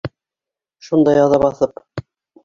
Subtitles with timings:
[0.87, 1.77] Шунда яҙа баҫып...